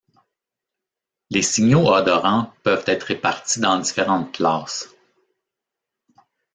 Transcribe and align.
Les 1.29 1.43
signaux 1.43 1.87
odorants 1.87 2.55
peuvent 2.63 2.85
être 2.87 3.03
répartis 3.03 3.59
dans 3.59 3.77
différentes 3.77 4.31
classes. 4.31 4.89